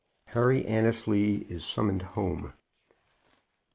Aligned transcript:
HARRY 0.29 0.65
ANNESLEY 0.65 1.45
IS 1.47 1.63
SUMMONED 1.63 2.01
HOME. 2.17 2.53